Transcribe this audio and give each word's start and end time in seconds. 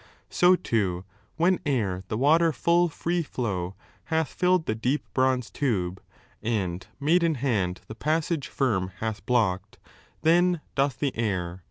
So, 0.31 0.55
too, 0.55 1.05
when 1.35 1.59
e'er 1.63 2.01
the 2.07 2.17
waters 2.17 2.55
full 2.55 2.89
free 2.89 3.21
flow 3.21 3.75
Hath 4.05 4.29
filled 4.33 4.65
the 4.65 4.73
deep 4.73 5.05
bronze 5.13 5.51
tube, 5.51 6.01
and 6.41 6.87
maiden 6.99 7.35
hand 7.35 7.81
The 7.87 7.93
passage 7.93 8.47
firm 8.47 8.87
hath 8.97 9.23
blocked, 9.27 9.77
then 10.23 10.61
doth 10.73 10.97
the 10.97 11.15
air. 11.15 11.59